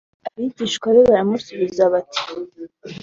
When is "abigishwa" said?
0.27-0.87